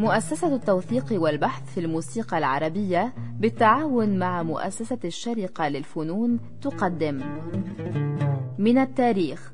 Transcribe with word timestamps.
مؤسسة 0.00 0.54
التوثيق 0.54 1.22
والبحث 1.22 1.74
في 1.74 1.80
الموسيقى 1.80 2.38
العربية 2.38 3.14
بالتعاون 3.38 4.18
مع 4.18 4.42
مؤسسة 4.42 4.98
الشرقة 5.04 5.68
للفنون 5.68 6.40
تقدم. 6.62 7.20
من 8.58 8.78
التاريخ. 8.78 9.52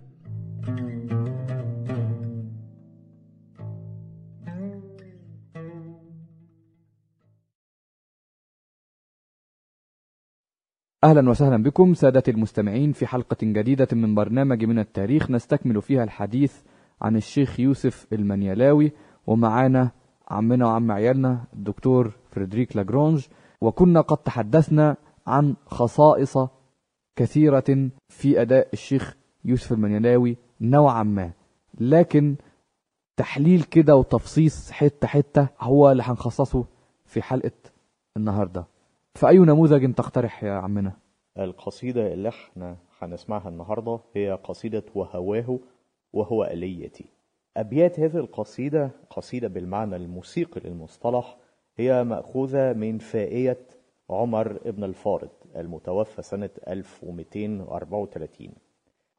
أهلا 11.05 11.31
وسهلا 11.31 11.63
بكم 11.63 11.95
سادة 11.95 12.23
المستمعين 12.29 12.93
في 12.93 13.07
حلقة 13.07 13.37
جديدة 13.43 13.89
من 13.93 14.15
برنامج 14.15 14.65
من 14.65 14.79
التاريخ 14.79 15.31
نستكمل 15.31 15.83
فيها 15.83 16.05
الحديث 16.05 16.55
عن 17.03 17.17
الشيخ 17.17 17.61
يوسف 17.61 18.07
المنيلاوي 18.13 18.93
ومعانا 19.27 19.91
عمنا 20.29 20.67
وعم 20.67 20.93
عيالنا 20.93 21.45
الدكتور 21.53 22.13
فريدريك 22.31 22.77
لاجرونج. 22.77 23.27
وكنا 23.61 24.01
قد 24.01 24.17
تحدثنا 24.17 24.97
عن 25.27 25.57
خصائص 25.67 26.39
كثيرة 27.17 27.91
في 28.09 28.43
أداء 28.43 28.69
الشيخ 28.73 29.17
يوسف 29.45 29.73
المنيلاوي 29.73 30.37
نوعا 30.61 31.03
ما. 31.03 31.31
لكن 31.81 32.37
تحليل 33.17 33.63
كده 33.63 33.97
وتفصيص 33.97 34.71
حتة 34.71 35.07
حتة 35.09 35.49
هو 35.61 35.93
اللي 35.93 36.03
هنخصصه 36.03 36.65
في 37.05 37.23
حلقة 37.23 37.51
النهاردة. 38.17 38.67
فأي 39.15 39.39
نموذج 39.39 39.95
تقترح 39.95 40.45
يا 40.45 40.53
عمنا؟ 40.53 40.93
القصيدة 41.39 42.13
اللي 42.13 42.29
إحنا 42.29 42.77
هنسمعها 42.99 43.49
النهاردة 43.49 44.01
هي 44.15 44.39
قصيدة 44.45 44.83
وهواه 44.95 45.59
وهو 46.13 46.45
آليتي. 46.45 47.05
أبيات 47.57 48.01
هذه 48.01 48.17
القصيدة 48.17 48.91
قصيدة 49.11 49.49
بالمعنى 49.49 49.97
الموسيقي 49.97 50.61
للمصطلح 50.65 51.37
هي 51.77 52.05
مأخوذة 52.05 52.73
من 52.73 52.99
فائية 52.99 53.59
عمر 54.11 54.61
ابن 54.67 54.85
الفارض 54.85 55.31
المتوفى 55.57 56.23
سنة 56.23 56.51
1234 56.69 58.53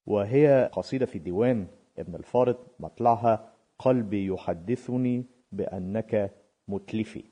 وهي 0.05 0.69
قصيدة 0.73 1.05
في 1.05 1.19
ديوان 1.19 1.67
ابن 1.99 2.15
الفارض 2.15 2.55
مطلعها 2.79 3.49
قلبي 3.79 4.27
يحدثني 4.27 5.25
بأنك 5.51 6.31
متلفي. 6.67 7.23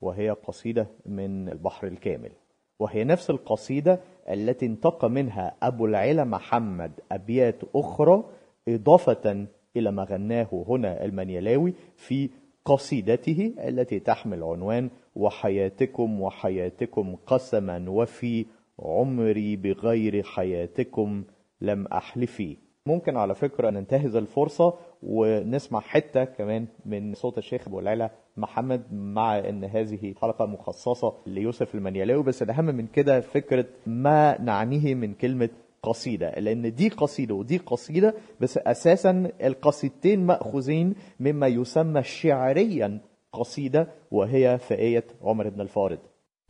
وهي 0.00 0.30
قصيدة 0.30 0.86
من 1.06 1.48
البحر 1.48 1.86
الكامل. 1.86 2.32
وهي 2.78 3.04
نفس 3.04 3.30
القصيدة 3.30 4.00
التي 4.28 4.66
انتقى 4.66 5.10
منها 5.10 5.56
أبو 5.62 5.86
العلا 5.86 6.24
محمد 6.24 6.92
أبيات 7.12 7.62
أخرى 7.74 8.24
إضافة 8.68 9.46
إلى 9.76 9.92
ما 9.92 10.04
غناه 10.04 10.64
هنا 10.68 11.04
المنيلاوي 11.04 11.74
في 11.96 12.30
قصيدته 12.64 13.54
التي 13.58 14.00
تحمل 14.00 14.42
عنوان 14.42 14.90
وحياتكم 15.14 16.20
وحياتكم 16.20 17.16
قسما 17.26 17.90
وفي 17.90 18.46
عمري 18.78 19.56
بغير 19.56 20.22
حياتكم 20.22 21.24
لم 21.60 21.86
أحلفي. 21.86 22.56
ممكن 22.86 23.16
على 23.16 23.34
فكرة 23.34 23.70
ننتهز 23.70 24.16
الفرصة 24.16 24.74
ونسمع 25.02 25.80
حتة 25.80 26.24
كمان 26.24 26.66
من 26.86 27.14
صوت 27.14 27.38
الشيخ 27.38 27.68
أبو 27.68 27.80
العلا 27.80 28.10
محمد 28.36 28.92
مع 28.92 29.38
إن 29.38 29.64
هذه 29.64 30.14
حلقة 30.22 30.46
مخصصة 30.46 31.14
ليوسف 31.26 31.74
المنيلاوي. 31.74 32.22
بس 32.22 32.42
الأهم 32.42 32.64
من 32.64 32.86
كده 32.86 33.20
فكرة 33.20 33.66
ما 33.86 34.40
نعنيه 34.40 34.94
من 34.94 35.14
كلمة 35.14 35.48
قصيدة 35.82 36.30
لأن 36.30 36.74
دي 36.74 36.88
قصيدة 36.88 37.34
ودي 37.34 37.58
قصيدة 37.58 38.14
بس 38.40 38.58
أساسا 38.58 39.32
القصيدتين 39.42 40.26
مأخوذين 40.26 40.94
مما 41.20 41.46
يسمى 41.46 42.02
شعريا 42.02 43.00
قصيدة 43.32 43.88
وهي 44.10 44.58
فائية 44.58 45.04
عمر 45.22 45.48
بن 45.48 45.60
الفارض. 45.60 45.98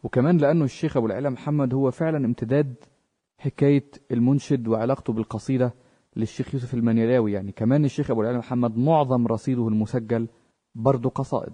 وكمان 0.05 0.39
لأنه 0.39 0.65
الشيخ 0.65 0.97
أبو 0.97 1.07
العلا 1.07 1.31
محمد 1.31 1.75
هو 1.75 1.91
فعلا 1.91 2.27
امتداد 2.27 2.75
حكاية 3.39 3.91
المنشد 4.11 4.69
وعلاقته 4.69 5.13
بالقصيدة 5.13 5.75
للشيخ 6.17 6.55
يوسف 6.55 6.75
المنيلاوي. 6.75 7.33
يعني 7.33 7.53
كمان 7.53 7.85
الشيخ 7.85 8.11
أبو 8.11 8.23
العلا 8.23 8.39
محمد 8.39 8.77
معظم 8.77 9.27
رصيده 9.27 9.69
المسجل 9.69 10.29
برضه 10.75 11.11
قصائد. 11.11 11.53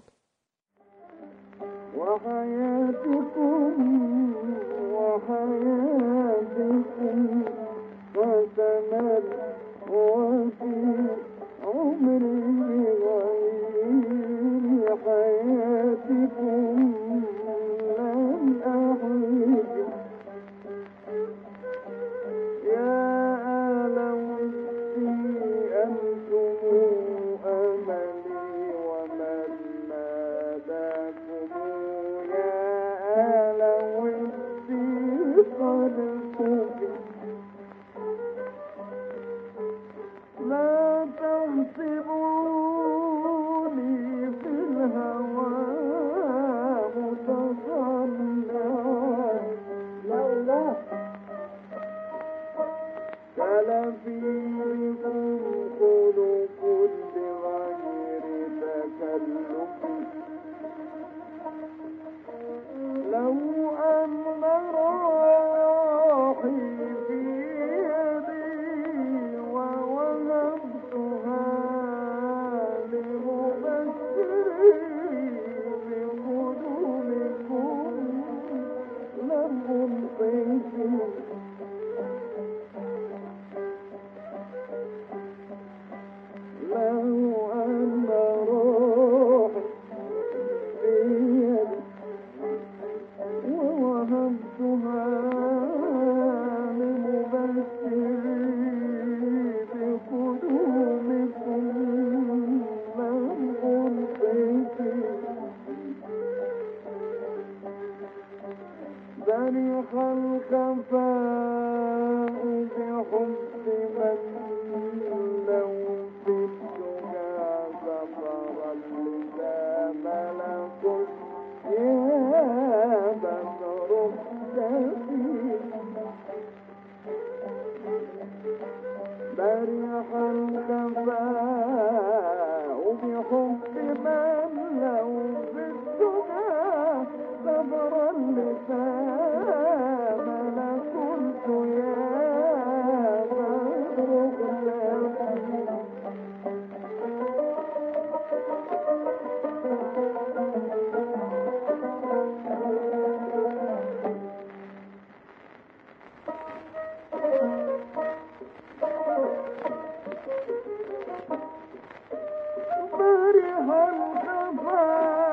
Hanukkah. 162.93 165.32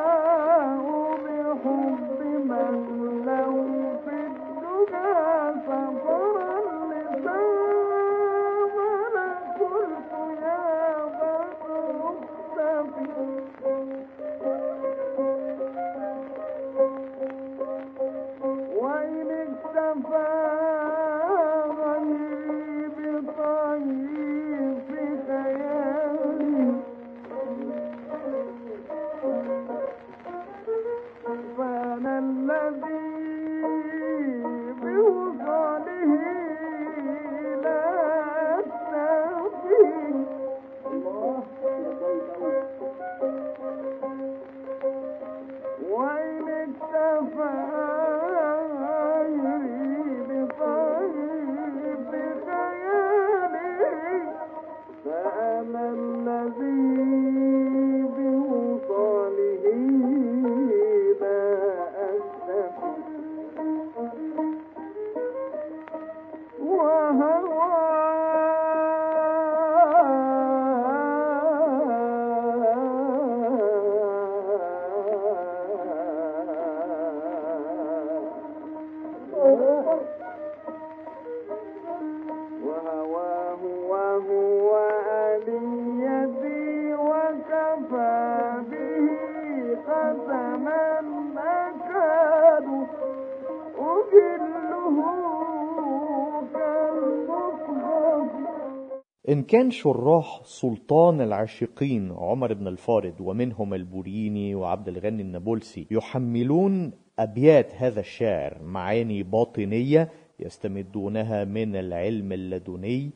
كان 99.51 99.71
شراح 99.71 100.41
سلطان 100.45 101.21
العاشقين 101.21 102.13
عمر 102.13 102.55
بن 102.55 102.69
الفارض 102.69 103.21
ومنهم 103.21 103.75
البوريني 103.75 104.55
وعبد 104.55 104.89
الغني 104.89 105.23
النابلسي 105.23 105.87
يحملون 105.91 106.93
أبيات 107.19 107.75
هذا 107.75 108.01
الشاعر 108.01 108.63
معاني 108.63 109.23
باطنية 109.23 110.11
يستمدونها 110.41 111.45
من 111.45 111.77
العلم 111.77 112.33
اللدني 112.33 113.11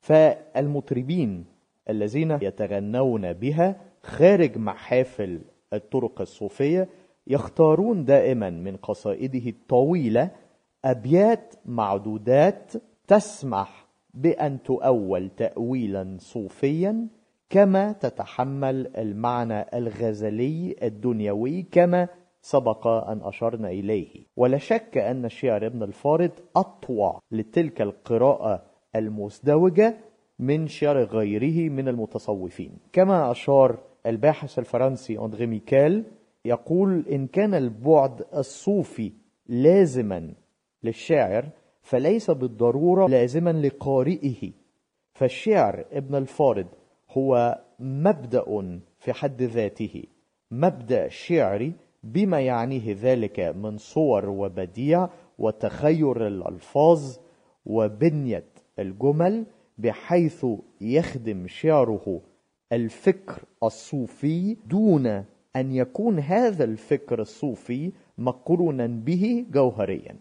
فالمطربين 0.00 1.44
الذين 1.90 2.30
يتغنون 2.30 3.32
بها 3.32 3.80
خارج 4.02 4.58
محافل 4.58 5.40
الطرق 5.72 6.20
الصوفية 6.20 6.88
يختارون 7.26 8.04
دائما 8.04 8.50
من 8.50 8.76
قصائده 8.76 9.50
الطويلة 9.50 10.30
أبيات 10.84 11.54
معدودات 11.66 12.72
تسمح 13.08 13.85
بأن 14.16 14.62
تؤول 14.62 15.30
تأويلا 15.36 16.16
صوفيا 16.20 17.08
كما 17.50 17.92
تتحمل 17.92 18.96
المعنى 18.96 19.66
الغزلي 19.74 20.76
الدنيوي 20.82 21.62
كما 21.62 22.08
سبق 22.42 22.86
أن 22.86 23.20
أشرنا 23.22 23.68
إليه. 23.68 24.26
ولا 24.36 24.58
شك 24.58 24.98
أن 24.98 25.24
الشعر 25.24 25.66
ابن 25.66 25.82
الفارض 25.82 26.30
أطوع 26.56 27.20
لتلك 27.30 27.82
القراءة 27.82 28.62
المزدوجة 28.96 29.96
من 30.38 30.66
شعر 30.66 31.04
غيره 31.04 31.70
من 31.70 31.88
المتصوفين. 31.88 32.78
كما 32.92 33.30
أشار 33.30 33.78
الباحث 34.06 34.58
الفرنسي 34.58 35.18
أندري 35.18 35.46
ميكال 35.46 36.04
يقول 36.44 37.04
إن 37.12 37.26
كان 37.26 37.54
البعد 37.54 38.24
الصوفي 38.34 39.12
لازما 39.46 40.34
للشاعر 40.82 41.48
فليس 41.86 42.30
بالضرورة 42.30 43.06
لازما 43.08 43.52
لقارئه. 43.52 44.52
فالشعر 45.12 45.84
ابن 45.92 46.14
الفارض 46.14 46.66
هو 47.10 47.58
مبدأ 47.80 48.44
في 48.98 49.12
حد 49.12 49.42
ذاته. 49.42 50.04
مبدأ 50.50 51.08
شعري 51.08 51.72
بما 52.04 52.40
يعنيه 52.40 52.96
ذلك 53.00 53.40
من 53.40 53.78
صور 53.78 54.28
وبديع 54.28 55.08
وتخير 55.38 56.26
الألفاظ 56.26 57.16
وبنية 57.66 58.48
الجمل 58.78 59.46
بحيث 59.78 60.46
يخدم 60.80 61.46
شعره 61.46 62.20
الفكر 62.72 63.42
الصوفي 63.62 64.56
دون 64.66 65.06
أن 65.56 65.72
يكون 65.72 66.18
هذا 66.18 66.64
الفكر 66.64 67.20
الصوفي 67.20 67.92
مقرونا 68.18 68.86
به 68.86 69.46
جوهريا. 69.50 70.16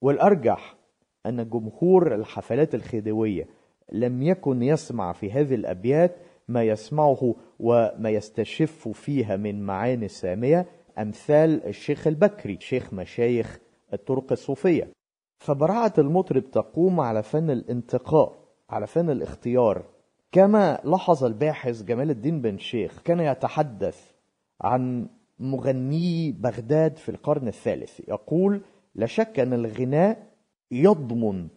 والأرجح 0.00 0.83
أن 1.26 1.48
جمهور 1.48 2.14
الحفلات 2.14 2.74
الخديوية 2.74 3.46
لم 3.92 4.22
يكن 4.22 4.62
يسمع 4.62 5.12
في 5.12 5.32
هذه 5.32 5.54
الأبيات 5.54 6.16
ما 6.48 6.62
يسمعه 6.62 7.34
وما 7.60 8.10
يستشف 8.10 8.88
فيها 8.88 9.36
من 9.36 9.62
معاني 9.62 10.08
سامية 10.08 10.66
أمثال 10.98 11.66
الشيخ 11.66 12.06
البكري 12.06 12.58
شيخ 12.60 12.94
مشايخ 12.94 13.58
الطرق 13.92 14.32
الصوفية. 14.32 14.88
فبراعة 15.38 15.92
المطرب 15.98 16.50
تقوم 16.50 17.00
على 17.00 17.22
فن 17.22 17.50
الانتقاء 17.50 18.38
على 18.70 18.86
فن 18.86 19.10
الاختيار. 19.10 19.84
كما 20.32 20.80
لاحظ 20.84 21.24
الباحث 21.24 21.82
جمال 21.82 22.10
الدين 22.10 22.40
بن 22.40 22.58
شيخ 22.58 23.02
كان 23.02 23.20
يتحدث 23.20 24.12
عن 24.60 25.08
مغني 25.38 26.32
بغداد 26.32 26.96
في 26.96 27.08
القرن 27.08 27.48
الثالث. 27.48 28.00
يقول 28.08 28.62
لا 28.94 29.06
شك 29.06 29.40
أن 29.40 29.52
الغناء 29.52 30.33
يضمن 30.74 31.48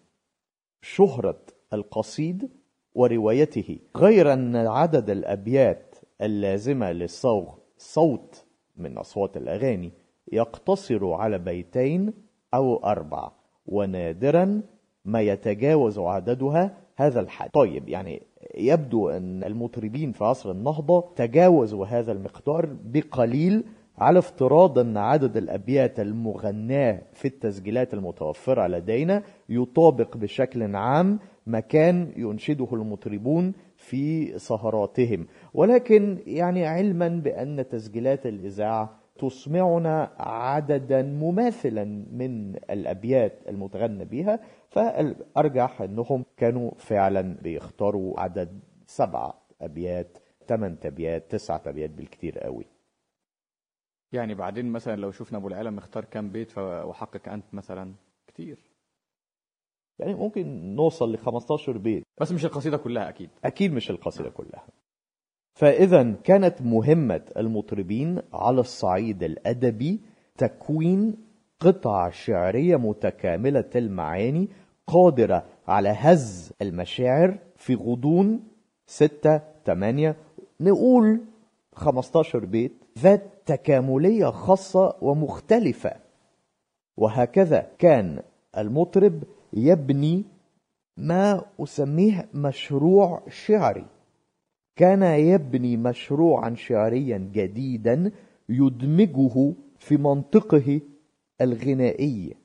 شهرة 0.81 1.39
القصيد 1.73 2.49
وروايته 2.95 3.79
غير 3.95 4.33
أن 4.33 4.55
عدد 4.55 5.09
الأبيات 5.09 5.95
اللازمة 6.21 6.91
للصوغ 6.91 7.53
صوت 7.77 8.45
من 8.77 8.97
أصوات 8.97 9.37
الأغاني 9.37 9.91
يقتصر 10.31 11.13
على 11.13 11.37
بيتين 11.37 12.13
أو 12.53 12.77
أربع 12.77 13.31
ونادرا 13.65 14.61
ما 15.05 15.21
يتجاوز 15.21 15.99
عددها 15.99 16.77
هذا 16.95 17.19
الحد. 17.19 17.49
طيب 17.49 17.89
يعني 17.89 18.21
يبدو 18.55 19.09
أن 19.09 19.43
المطربين 19.43 20.11
في 20.11 20.23
عصر 20.23 20.51
النهضة 20.51 21.13
تجاوزوا 21.15 21.85
هذا 21.85 22.11
المقدار 22.11 22.77
بقليل 22.83 23.63
على 23.97 24.19
افتراض 24.19 24.79
أن 24.79 24.97
عدد 24.97 25.37
الأبيات 25.37 25.99
المغناة 25.99 27.01
في 27.13 27.27
التسجيلات 27.27 27.93
المتوفرة 27.93 28.67
لدينا 28.67 29.23
يطابق 29.49 30.17
بشكل 30.17 30.75
عام 30.75 31.19
ما 31.45 31.59
كان 31.59 32.11
ينشده 32.15 32.67
المطربون 32.73 33.53
في 33.75 34.39
سهراتهم. 34.39 35.27
ولكن 35.53 36.17
يعني 36.27 36.65
علما 36.65 37.07
بأن 37.07 37.67
تسجيلات 37.69 38.25
الإذاعة 38.25 38.99
تسمعنا 39.19 40.11
عددا 40.19 41.01
مماثلا 41.01 41.83
من 42.11 42.55
الأبيات 42.55 43.39
المتغنى 43.49 44.05
بها 44.05 44.39
فالأرجح 44.69 45.81
أنهم 45.81 46.25
كانوا 46.37 46.71
فعلا 46.77 47.37
بيختاروا 47.43 48.19
عدد 48.19 48.59
سبعة 48.85 49.33
أبيات 49.61 50.17
ثمان 50.47 50.77
أبيات 50.85 51.31
تسعة 51.31 51.61
أبيات 51.67 51.89
بالكتير 51.89 52.39
قوي. 52.39 52.76
يعني 54.11 54.35
بعدين 54.35 54.71
مثلا 54.71 54.95
لو 54.95 55.11
شفنا 55.11 55.37
أبو 55.37 55.47
العالم 55.47 55.77
اختار 55.77 56.05
كام 56.05 56.29
بيت 56.29 56.57
وحقق 56.57 57.29
أنت 57.29 57.53
مثلا 57.53 57.93
كتير. 58.27 58.59
يعني 59.99 60.13
ممكن 60.13 60.75
نوصل 60.75 61.13
ل 61.13 61.17
15 61.17 61.77
بيت. 61.77 62.03
بس 62.21 62.31
مش 62.31 62.45
القصيدة 62.45 62.77
كلها 62.77 63.09
أكيد. 63.09 63.29
أكيد 63.45 63.73
مش 63.73 63.89
القصيدة 63.89 64.29
كلها. 64.29 64.67
فإذا 65.53 66.11
كانت 66.23 66.61
مهمة 66.61 67.21
المطربين 67.37 68.21
على 68.33 68.59
الصعيد 68.59 69.23
الأدبي 69.23 70.01
تكوين 70.37 71.15
قطع 71.59 72.09
شعرية 72.09 72.75
متكاملة 72.75 73.69
المعاني 73.75 74.47
قادرة 74.87 75.45
على 75.67 75.89
هز 75.89 76.53
المشاعر 76.61 77.39
في 77.55 77.75
غضون 77.75 78.43
ستة 78.85 79.41
تمانية 79.65 80.15
نقول 80.61 81.21
15 81.75 82.45
بيت. 82.45 82.73
ذات 83.01 83.23
تكاملية 83.45 84.25
خاصة 84.25 84.95
ومختلفة. 85.01 85.91
وهكذا 86.97 87.71
كان 87.79 88.21
المطرب 88.57 89.23
يبني 89.53 90.25
ما 90.97 91.45
أسميه 91.59 92.29
مشروع 92.33 93.23
شعري. 93.29 93.85
كان 94.75 95.03
يبني 95.03 95.77
مشروعا 95.77 96.55
شعريا 96.55 97.17
جديدا 97.33 98.11
يدمجه 98.49 99.53
في 99.79 99.97
منطقه 99.97 100.81
الغنائي. 101.41 102.35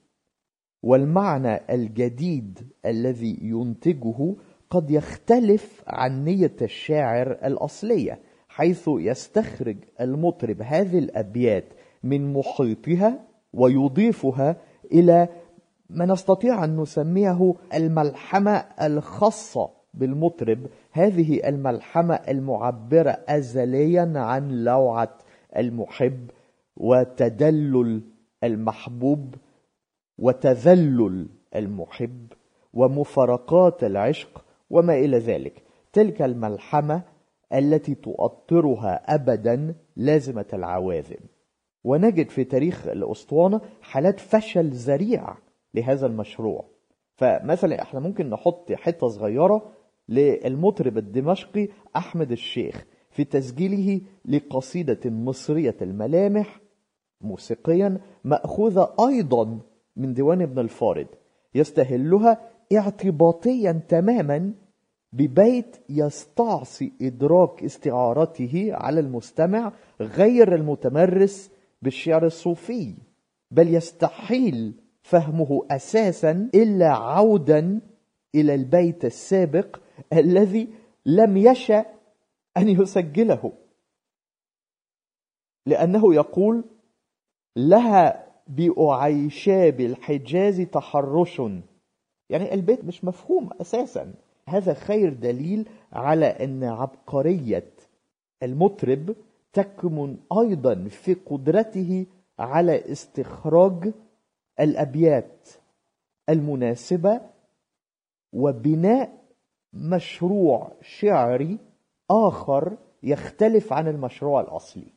والمعنى 0.83 1.61
الجديد 1.75 2.73
الذي 2.87 3.39
ينتجه 3.43 4.35
قد 4.71 4.91
يختلف 4.91 5.83
عن 5.87 6.25
نية 6.25 6.57
الشاعر 6.63 7.33
الأصلية. 7.33 8.21
حيث 8.55 8.89
يستخرج 8.89 9.77
المطرب 10.01 10.63
هذه 10.63 10.99
الأبيات 10.99 11.65
من 12.03 12.33
محيطها 12.33 13.21
ويضيفها 13.53 14.57
إلى 14.93 15.29
ما 15.91 16.07
نستطيع 16.07 16.65
أن 16.65 16.77
نسميه 16.77 17.55
الملحمة 17.75 18.65
الخاصة 18.83 19.71
بالمطرب. 19.95 20.67
هذه 20.91 21.49
الملحمة 21.49 22.15
المعبرة 22.15 23.19
أزليا 23.29 24.13
عن 24.17 24.65
لوعة 24.65 25.19
المحب 25.57 26.31
وتدلل 26.77 28.03
المحبوب 28.45 29.35
وتذلل 30.19 31.27
المحب 31.57 32.27
ومفارقات 32.75 33.85
العشق 33.85 34.45
وما 34.71 34.95
إلى 34.95 35.19
ذلك. 35.19 35.63
تلك 35.93 36.23
الملحمة 36.23 37.12
التي 37.55 37.95
تؤطرها 37.95 39.15
أبدا 39.15 39.75
لازمة 39.97 40.47
العواذم 40.53 41.21
ونجد 41.85 42.29
في 42.31 42.45
تاريخ 42.45 42.87
الأسطوانة 42.87 43.61
حالات 43.81 44.21
فشل 44.21 44.69
ذريع 44.69 45.37
لهذا 45.75 46.07
المشروع. 46.07 46.65
فمثلا 47.15 47.83
إحنا 47.83 48.01
ممكن 48.01 48.31
نحط 48.31 48.73
حتة 48.73 49.09
صغيرة 49.09 49.73
للمطرب 50.09 50.99
الدمشقي 50.99 51.69
أحمد 51.97 52.33
الشيخ 52.33 52.87
في 53.11 53.25
تسجيله 53.25 54.01
لقصيدة 54.25 55.11
مصرية 55.11 55.77
الملامح 55.83 56.61
موسيقيا 57.21 58.01
مأخوذة 58.25 58.95
أيضا 59.09 59.59
من 59.97 60.15
ديوان 60.15 60.43
ابن 60.43 60.59
الفارض 60.59 61.07
يستهلها 61.55 62.51
اعتباطيا 62.73 63.73
تماما 63.89 64.55
ببيت 65.13 65.77
يستعصي 65.89 66.93
إدراك 67.03 67.63
استعارته 67.65 68.69
على 68.73 69.01
المستمع 69.01 69.73
غير 70.01 70.55
المتمرس 70.55 71.51
بالشعر 71.83 72.27
الصوفي 72.27 72.95
بل 73.51 73.75
يستحيل 73.75 74.75
فهمه 75.03 75.67
أساسا 75.71 76.51
إلا 76.55 76.89
عودا 76.89 77.81
إلى 78.35 78.55
البيت 78.55 79.05
السابق 79.05 79.81
الذي 80.13 80.69
لم 81.07 81.37
يشأ 81.37 81.87
أن 82.57 82.69
يسجله. 82.69 83.53
لأنه 85.67 86.15
يقول 86.15 86.65
لها 87.57 88.27
بأعيشاب 88.49 89.81
الحجاز 89.81 90.61
تحرش 90.61 91.43
يعني 92.31 92.55
البيت 92.55 92.85
مش 92.85 93.05
مفهوم 93.05 93.51
أساسا. 93.61 94.15
هذا 94.53 94.75
خير 94.75 95.13
دليل 95.13 95.69
على 95.93 96.27
أن 96.27 96.65
عبقرية 96.65 97.73
المطرب 98.43 99.17
تكمن 99.53 100.17
أيضا 100.41 100.89
في 100.89 101.15
قدرته 101.15 102.07
على 102.39 102.93
استخراج 102.93 103.93
الأبيات 104.61 105.49
المناسبة 106.29 107.21
وبناء 108.33 109.23
مشروع 109.73 110.73
شعري 110.81 111.59
آخر 112.11 112.77
يختلف 113.03 113.73
عن 113.73 113.89
المشروع 113.89 114.41
الأصلي. 114.41 114.93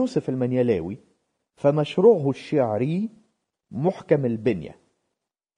يوسف 0.00 0.28
المنيلاوي 0.28 0.98
فمشروعه 1.56 2.30
الشعري 2.30 3.10
محكم 3.70 4.26
البنية 4.26 4.80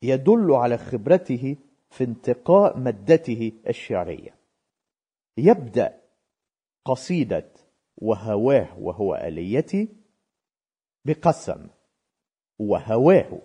يدل 0.02 0.52
على 0.52 0.78
خبرته 0.78 1.56
في 1.90 2.04
انتقاء 2.04 2.78
مادته 2.78 3.52
الشعرية. 3.68 4.34
يبدأ 5.38 6.00
قصيدة 6.84 7.52
وهواه 7.96 8.78
وهو 8.78 9.14
آليتي 9.14 9.88
بقسم 11.04 11.66
وهواه 12.58 13.42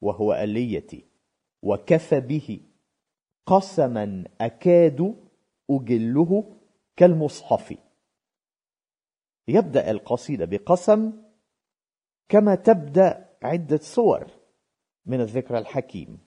وهو 0.00 0.32
آليتي 0.32 1.04
وكفى 1.62 2.20
به 2.20 2.60
قسما 3.46 4.24
أكاد 4.40 5.14
أجله 5.70 6.56
كالمصحف. 6.96 7.83
يبدأ 9.48 9.90
القصيدة 9.90 10.44
بقسم 10.44 11.22
كما 12.28 12.54
تبدأ 12.54 13.36
عدة 13.42 13.78
صور 13.78 14.26
من 15.06 15.20
الذكر 15.20 15.58
الحكيم 15.58 16.18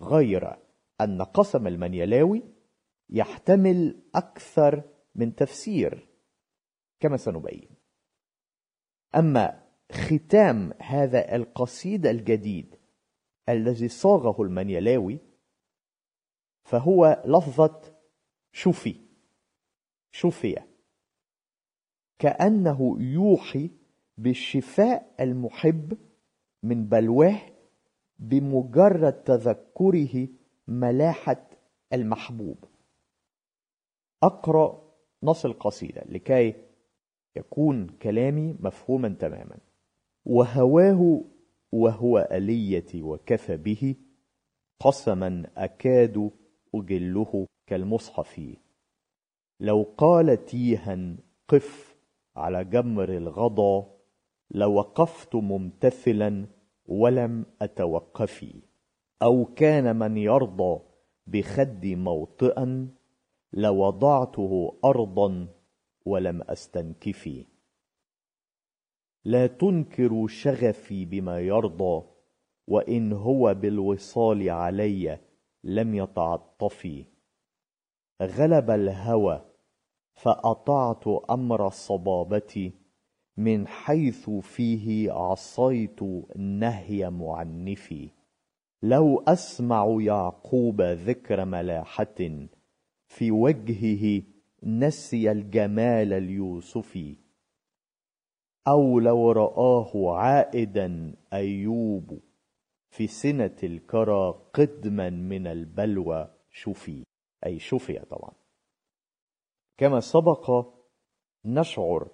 غير 0.00 0.56
أن 1.00 1.22
قسم 1.22 1.66
المنيلاوي 1.66 2.42
يحتمل 3.10 4.02
أكثر 4.14 4.82
من 5.14 5.34
تفسير 5.34 6.08
كما 7.00 7.16
سنبين. 7.16 7.68
أما 9.14 9.66
ختام 9.92 10.72
هذا 10.80 11.34
القصيد 11.34 12.06
الجديد 12.06 12.76
الذي 13.48 13.88
صاغه 13.88 14.42
المنيلاوي 14.42 15.18
فهو 16.64 17.22
لفظة 17.26 17.80
شوفي 18.52 19.00
شوفية. 20.10 20.75
كأنه 22.18 22.96
يوحي 23.00 23.70
بالشفاء 24.18 25.14
المحب 25.20 25.98
من 26.62 26.84
بلواه 26.84 27.40
بمجرد 28.18 29.12
تذكره 29.12 30.28
ملاحة 30.68 31.48
المحبوب. 31.92 32.64
أقرأ 34.22 34.82
نص 35.22 35.44
القصيدة 35.44 36.04
لكي 36.08 36.54
يكون 37.36 37.86
كلامي 37.86 38.56
مفهوما 38.60 39.08
تماما. 39.08 39.58
وهواه 40.24 41.24
وهو 41.72 42.28
أليتي 42.32 43.02
وكفى 43.02 43.56
به 43.56 43.94
قسما 44.80 45.50
أكاد 45.56 46.30
أجله 46.74 47.46
كالمصحف. 47.66 48.56
لو 49.60 49.94
قال 49.98 50.44
تيها 50.44 51.16
قف 51.48 51.95
على 52.36 52.64
جمر 52.64 53.08
الغضا 53.08 53.96
لوقفت 54.50 55.34
ممتثلا 55.34 56.46
ولم 56.86 57.46
أتوقفي. 57.62 58.62
أو 59.22 59.44
كان 59.44 59.96
من 59.96 60.16
يرضى 60.16 60.80
بخدي 61.26 61.96
موطئا 61.96 62.88
لوضعته 63.52 64.78
أرضا 64.84 65.48
ولم 66.04 66.42
أستنكفي. 66.42 67.46
لا 69.24 69.46
تنكر 69.46 70.26
شغفي 70.26 71.04
بما 71.04 71.40
يرضى 71.40 72.06
وإن 72.68 73.12
هو 73.12 73.54
بالوصال 73.54 74.50
علي 74.50 75.18
لم 75.64 75.94
يتعطفي. 75.94 77.04
غلب 78.22 78.70
الهوى 78.70 79.45
فأطعت 80.16 81.08
أمر 81.30 81.66
الصبابة 81.66 82.72
من 83.36 83.66
حيث 83.68 84.30
فيه 84.30 85.12
عصيت 85.12 86.02
نهي 86.36 87.10
معنفي. 87.10 88.10
لو 88.82 89.22
أسمع 89.28 89.96
يعقوب 90.00 90.82
ذكر 90.82 91.44
ملاحة 91.44 92.46
في 93.06 93.30
وجهه 93.30 94.22
نسي 94.62 95.32
الجمال 95.32 96.12
اليوسفي 96.12 97.16
أو 98.68 99.00
لو 99.00 99.32
رآه 99.32 100.16
عائدا 100.16 101.14
أيوب 101.32 102.20
في 102.90 103.06
سنة 103.06 103.56
الكرى 103.62 104.34
قدما 104.54 105.10
من 105.10 105.46
البلوى 105.46 106.28
شفي. 106.50 107.04
أي 107.46 107.58
شفي 107.58 107.98
طبعا. 107.98 108.45
كما 109.78 110.00
سبق 110.00 110.66
نشعر 111.44 112.08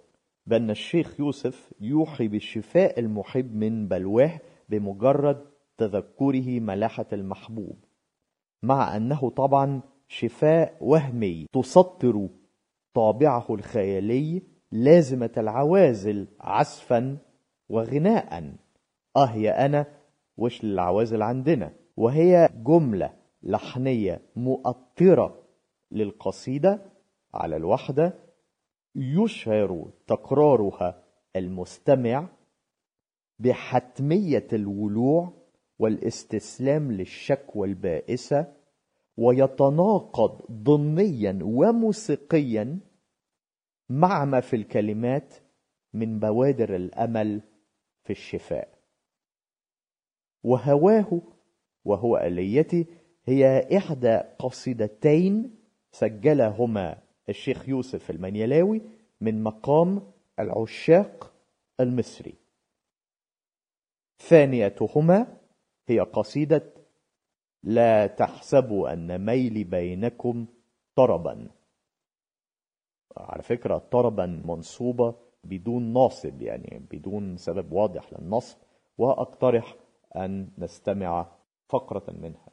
بأن 0.47 0.71
الشيخ 0.71 1.21
يوسف 1.21 1.73
يوحي 1.81 2.29
بالشفاء 2.29 3.01
المحب 3.01 3.55
من 3.55 3.89
بلواه 3.89 4.41
بمجرد 4.69 5.45
تذكره 5.79 6.61
ملاحة 6.61 7.07
المحبوب 7.13 7.85
مع 8.63 8.97
أنه 8.97 9.31
طبعا 9.31 9.81
شفاء 10.09 10.77
وهمي 10.81 11.47
تسطر 11.53 12.29
طابعه 12.95 13.47
الخيالي 13.51 14.43
لازمة 14.73 15.31
العوازل 15.37 16.29
عزفا 16.41 17.19
وغناء. 17.69 18.55
آه 19.17 19.35
يا 19.37 19.67
أنا 19.67 19.87
وش 20.37 20.65
للعوازل 20.65 21.23
عندنا؟ 21.23 21.73
وهي 21.97 22.49
جملة 22.67 23.15
لحنية 23.43 24.23
مؤطرة 24.37 25.43
للقصيدة 25.91 26.92
على 27.35 27.57
الوحدة 27.57 28.19
يشعر 28.95 29.91
تكرارها 30.07 31.05
المستمع 31.37 32.29
بحتمية 33.39 34.47
الولوع 34.53 35.33
والاستسلام 35.79 36.93
للشكوى 36.93 37.69
البائسة 37.69 38.53
ويتناقض 39.17 40.47
ضمنيا 40.51 41.39
وموسيقيا 41.43 42.79
مع 43.89 44.25
ما 44.25 44.41
في 44.41 44.57
الكلمات 44.57 45.35
من 45.95 46.19
بوادر 46.19 46.77
الأمل 46.77 47.43
في 48.05 48.11
الشفاء. 48.11 48.79
وهواه 50.43 51.23
وهو 51.85 52.17
آليتي 52.17 52.87
هي 53.25 53.69
إحدى 53.77 54.17
قصيدتين 54.39 55.59
سجلهما 55.93 57.02
الشيخ 57.29 57.69
يوسف 57.69 58.11
المنيلاوي 58.11 58.83
من 59.21 59.43
مقام 59.43 60.13
العشاق 60.39 61.33
المصري. 61.81 62.35
ثانيتهما 64.19 65.39
هي 65.87 66.01
قصيدة 66.01 66.73
لا 67.63 68.07
تحسبوا 68.07 68.93
أن 68.93 69.27
ميلي 69.27 69.65
بينكم 69.65 70.47
طربا. 70.95 71.49
على 73.17 73.43
فكرة 73.43 73.79
طربا 73.79 74.27
منصوبة 74.45 75.15
بدون 75.45 75.93
ناصب 75.93 76.43
يعني 76.43 76.87
بدون 76.91 77.37
سبب 77.37 77.73
واضح 77.73 78.13
للنصب 78.13 78.59
وأقترح 78.99 79.77
أن 80.17 80.49
نستمع 80.59 81.27
فقرة 81.69 82.11
منها. 82.11 82.52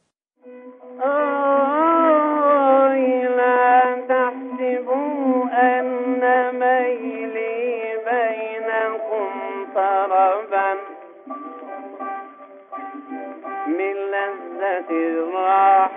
الراح 14.92 15.92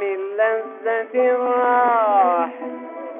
من 0.00 0.18
لذة 0.36 1.14
الراح 1.14 2.50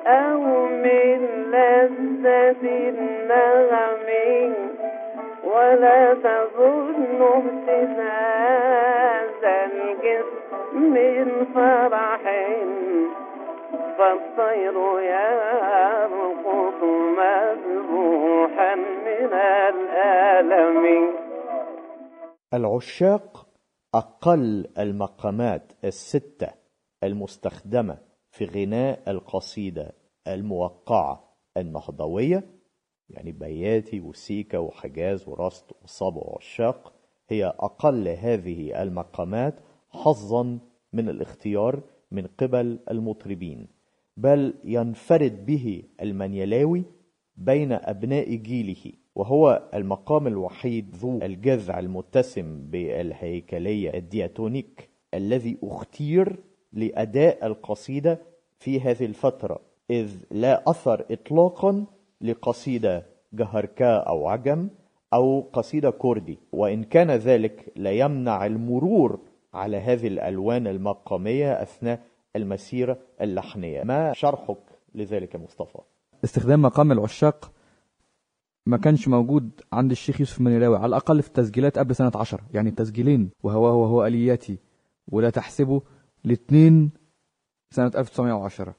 أو 0.07 0.41
من 0.67 1.21
لذة 1.51 2.65
النغم 2.65 4.09
ولا 5.45 6.15
تظن 6.15 7.21
اهتزاز 7.69 8.63
الجسم 9.45 10.75
من 10.75 11.27
فرح. 11.55 12.25
فالطير 13.99 14.77
يرقص 15.01 16.62
العشاق 22.55 23.47
أقل 23.95 24.67
المقامات 24.79 25.73
الستة 25.85 26.49
المستخدمة 27.05 27.99
في 28.31 28.45
غناء 28.45 29.11
القصيدة 29.11 29.93
الموقعة 30.29 31.37
النهضوية 31.57 32.45
يعني 33.09 33.33
بياتي 33.33 34.01
وسيكا 34.01 34.59
وحجاز 34.59 35.29
ورست 35.29 35.65
وصبا 35.83 36.21
وعشاق 36.21 36.93
هي 37.29 37.45
أقل 37.45 38.09
هذه 38.09 38.83
المقامات 38.83 39.55
حظا 39.91 40.59
من 40.93 41.09
الاختيار 41.09 41.83
من 42.11 42.27
قبل 42.27 42.79
المطربين 42.91 43.69
بل 44.17 44.55
ينفرد 44.65 45.47
به 45.47 45.83
المنيلاوي 46.03 46.85
بين 47.37 47.73
أبناء 47.73 48.35
جيله. 48.35 48.93
وهو 49.15 49.63
المقام 49.75 50.27
الوحيد 50.27 50.97
ذو 50.97 51.19
الجذع 51.23 51.79
المتسم 51.79 52.61
بالهيكلية 52.71 53.95
الدياتونيك 53.95 54.91
الذي 55.15 55.59
اختير 55.63 56.37
لأداء 56.73 57.47
القصيدة 57.47 58.21
في 58.59 58.81
هذه 58.81 59.05
الفترة 59.05 59.61
إذ 59.91 60.11
لا 60.31 60.71
أثر 60.71 61.05
إطلاقا 61.11 61.87
لقصيدة 62.21 63.07
جهركاء 63.33 64.09
أو 64.09 64.29
عجم 64.29 64.69
أو 65.15 65.41
قصيدة 65.53 65.91
كردي 65.91 66.39
وإن 66.53 66.85
كان 66.85 67.11
ذلك 67.11 67.73
لا 67.77 67.91
يمنع 67.91 68.47
المرور 68.47 69.21
على 69.55 69.77
هذه 69.77 70.07
الألوان 70.07 70.67
المقامية 70.67 71.63
أثناء 71.63 72.01
المسيرة 72.37 72.99
اللحنية 73.21 73.83
ما 73.83 74.13
شرحك 74.13 74.59
لذلك 74.95 75.37
مصطفى؟ 75.37 75.79
استخدام 76.25 76.63
مقام 76.63 76.93
العشاق 76.93 77.53
ما 78.67 78.77
كانش 78.77 79.09
موجود 79.09 79.51
عند 79.73 79.91
الشيخ 79.91 80.21
يوسف 80.21 80.39
المنيلاوي 80.39 80.77
على 80.77 80.87
الأقل 80.87 81.23
في 81.23 81.29
التسجيلات 81.29 81.79
قبل 81.79 81.97
سنة 81.97 82.13
عشر. 82.15 82.41
يعني 82.55 82.71
تسجيلين 82.71 83.31
وهو 83.43 83.83
وهو 83.83 84.07
آلياتي. 84.07 84.59
ولا 85.09 85.31
تحسبه 85.31 85.83
الاثنين 86.27 86.91
سنة 87.71 87.93
1910 87.97 88.75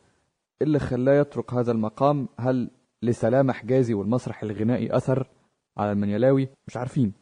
اللي 0.62 0.80
خلاه 0.80 1.14
يترك 1.14 1.54
هذا 1.54 1.72
المقام 1.72 2.28
هل 2.40 2.70
لسلامة 3.02 3.54
حجازي 3.54 3.94
والمسرح 3.94 4.44
الغنائي 4.44 4.98
أثر 4.98 5.28
على 5.78 5.92
المنيلاوي؟ 5.92 6.50
مش 6.68 6.78
عارفين. 6.78 7.14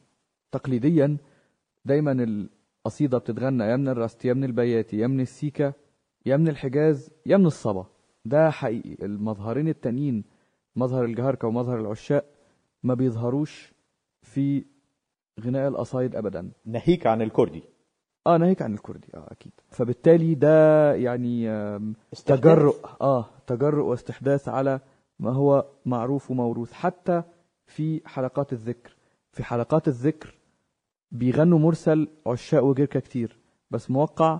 تقليديا 0.52 1.18
دايما 1.86 2.12
القصيدة 2.12 3.18
بتتغنى 3.18 3.64
يا 3.64 3.76
من 3.76 3.88
الرست 3.88 4.26
يا 4.26 4.34
من 4.34 4.44
البياتي 4.44 4.98
يا 4.98 5.08
من 5.08 5.20
السيكا 5.22 5.74
يا 6.26 6.38
من 6.38 6.48
الحجاز 6.48 7.12
يا 7.26 7.38
من 7.38 7.46
الصبا. 7.46 7.86
ده 8.26 8.50
حقيقي. 8.50 9.06
المظهرين 9.06 9.68
التانيين 9.68 10.24
مظهر 10.76 11.06
الجهركة 11.06 11.48
ومظهر 11.48 11.80
العشاق 11.80 12.26
ما 12.84 12.94
بيظهروش 12.94 13.74
في 14.22 14.66
غناء 15.40 15.68
القصايد 15.68 16.16
أبدا. 16.16 16.52
ناهيك 16.66 17.08
عن 17.08 17.22
الكردي. 17.22 17.64
آه 18.28 18.38
ناهيك 18.38 18.62
عن 18.62 18.74
الكردي. 18.74 19.08
آه 19.16 19.28
أكيد. 19.32 19.52
فبالتالي 19.70 20.36
ده 20.36 20.94
يعني 20.96 21.50
استحداث. 22.14 22.42
تجرؤ 22.42 22.76
آه 23.02 23.26
تجرؤ 23.48 23.86
واستحداث 23.86 24.50
على 24.50 24.80
ما 25.20 25.32
هو 25.32 25.66
معروف 25.86 26.32
وموروث. 26.32 26.74
حتى 26.74 27.24
في 27.66 28.02
حلقات 28.06 28.54
الذكر. 28.54 28.96
في 29.32 29.44
حلقات 29.44 29.88
الذكر 29.88 30.36
بيغنوا 31.12 31.60
مرسل 31.60 32.08
عشاق 32.28 32.64
وجركة 32.64 33.00
كتير. 33.00 33.38
بس 33.72 33.92
موقع 33.92 34.40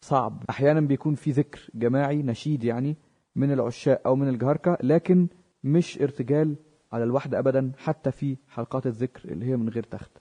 صعب. 0.00 0.44
أحيانا 0.50 0.80
بيكون 0.80 1.14
في 1.14 1.30
ذكر 1.30 1.70
جماعي 1.74 2.22
نشيد 2.22 2.64
يعني 2.64 2.96
من 3.36 3.52
العشاق 3.52 4.00
أو 4.06 4.16
من 4.16 4.28
الجهركة 4.28 4.78
لكن 4.82 5.28
مش 5.64 6.02
ارتجال 6.02 6.56
على 6.94 7.04
الوحدة 7.04 7.38
ابدا 7.38 7.72
حتى 7.78 8.10
في 8.10 8.36
حلقات 8.48 8.86
الذكر 8.86 9.28
اللي 9.28 9.46
هي 9.46 9.56
من 9.56 9.68
غير 9.68 9.82
تخت. 9.82 10.12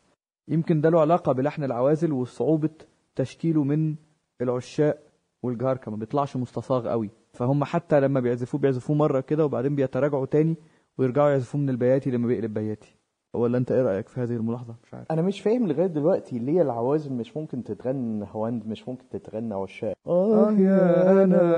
يمكن 0.47 0.81
ده 0.81 0.89
له 0.89 1.01
علاقة 1.01 1.31
بلحن 1.31 1.63
العوازل 1.63 2.11
وصعوبة 2.11 2.69
تشكيله 3.15 3.63
من 3.63 3.95
العشاق 4.41 4.99
والجهركة 5.43 5.91
ما 5.91 5.97
بيطلعش 5.97 6.37
مستصاغ 6.37 6.89
قوي. 6.89 7.09
فهم 7.33 7.63
حتى 7.63 7.99
لما 7.99 8.19
بيعزفوه 8.19 8.61
بيعزفوه 8.61 8.95
مرة 8.95 9.19
كده 9.19 9.45
وبعدين 9.45 9.75
بيتراجعوا 9.75 10.25
تاني 10.25 10.55
ويرجعوا 10.97 11.29
يعزفوه 11.29 11.61
من 11.61 11.69
البياتي 11.69 12.11
لما 12.11 12.27
بيقلب 12.27 12.53
بياتي. 12.53 12.95
ولا 13.33 13.57
انت 13.57 13.71
إيه 13.71 13.81
رأيك 13.81 14.07
في 14.09 14.19
هذه 14.21 14.35
الملاحظة؟ 14.35 14.75
مش 14.83 14.93
عارف. 14.93 15.11
أنا 15.11 15.21
مش 15.21 15.41
فاهم 15.41 15.67
لغاية 15.67 15.87
دلوقتي 15.87 16.39
ليه 16.39 16.61
العوازل 16.61 17.13
مش 17.13 17.37
ممكن 17.37 17.63
تتغنى 17.63 18.25
هواند 18.31 18.67
مش 18.67 18.87
ممكن 18.87 19.09
تتغنى 19.09 19.53
عشاق 19.53 19.93
آه 20.07 20.51
يا 20.51 21.23
أنا 21.23 21.53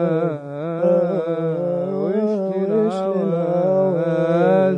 وش 1.94 2.94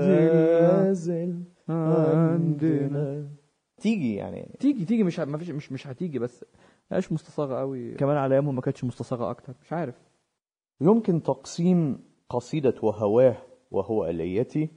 العوازل؟ 0.08 1.44
عندنا. 1.70 3.28
تيجي 3.78 4.16
يعني. 4.16 4.56
تيجي 4.60 4.86
تيجي 4.86 5.04
مش 5.04 5.20
ما 5.20 5.38
فيش 5.38 5.50
مش 5.50 5.72
مش 5.72 5.88
هتيجي 5.88 6.20
بس. 6.20 6.46
مش 6.92 7.12
مستصاغة 7.12 7.60
قوي 7.60 7.94
كمان 7.96 8.18
على 8.18 8.34
أيامهم 8.36 8.56
ما 8.56 8.62
كانتش 8.62 8.84
مستصاغة 8.84 9.30
أكتر. 9.32 9.54
مش 9.62 9.74
عارف. 9.74 9.96
يمكن 10.82 11.24
تقسيم 11.24 12.00
قصيدة 12.30 12.74
وهواه 12.84 13.38
وهو 13.72 14.06
آليتي 14.06 14.70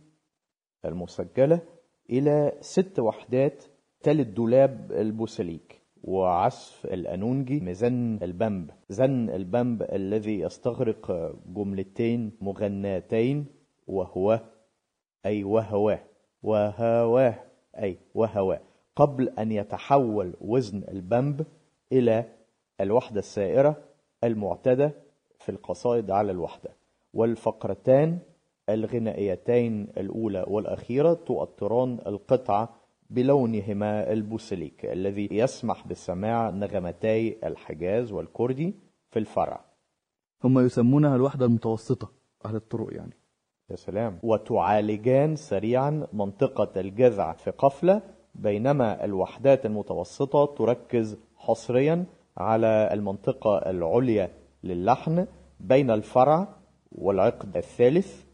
المسجلة 0.85 1.61
إلى 2.11 2.53
ست 2.61 2.99
وحدات 2.99 3.65
تلت 4.03 4.27
دولاب 4.27 4.93
البوسليك 4.93 5.81
وعزف 6.05 6.87
الأنونجي 6.87 7.61
مزن 7.61 8.19
البمب 8.23 8.71
زن 8.89 9.31
البمب 9.31 9.83
الذي 9.83 10.41
يستغرق 10.41 11.37
جملتين 11.47 12.33
مغناتين 12.41 13.47
وهو 13.87 14.41
أي 15.27 15.45
وهواه 15.45 16.01
وهواه 16.43 17.35
أي 17.79 17.99
وهواه 18.15 18.61
قبل 18.97 19.29
أن 19.29 19.53
يتحول 19.53 20.35
وزن 20.41 20.85
البمب 20.89 21.47
إلى 21.93 22.25
الوحدة 22.81 23.19
السائرة 23.19 23.77
المعتادة 24.25 24.93
في 25.39 25.49
القصائد 25.49 26.11
على 26.11 26.33
الوحدة. 26.33 26.71
والفقرتان 27.15 28.19
الغنائيتين 28.75 29.89
الأولى 29.97 30.45
والأخيرة 30.49 31.13
تؤطران 31.13 31.99
القطعة 32.07 32.81
بلونهما 33.11 34.13
البوسليك 34.13 34.85
الذي 34.85 35.29
يسمح 35.31 35.87
بسماع 35.87 36.51
نغمتي 36.51 37.37
الحجاز 37.47 38.13
والكردي 38.13 38.75
في 39.11 39.19
الفرع. 39.19 39.65
هم 40.45 40.59
يسمونها 40.59 41.17
الوحدة 41.17 41.47
المتوسطة 41.47 42.11
أهل 42.45 42.57
الطرق 42.57 42.95
يعني. 42.95 43.17
يا 43.71 43.77
سلام. 43.77 44.19
وتعالجان 44.23 45.37
سريعا 45.37 46.07
منطقة 46.13 46.81
الجذع 46.81 47.33
في 47.33 47.51
قفلة 47.51 48.03
بينما 48.35 49.05
الوحدات 49.05 49.67
المتوسطة 49.67 50.55
تركز 50.59 51.19
حصريا 51.37 52.05
على 52.37 52.89
المنطقة 52.93 53.59
العليا 53.59 54.31
للحن 54.65 55.27
بين 55.61 55.91
الفرع 55.91 56.49
والعقد 56.93 57.57
الثالث 57.57 58.25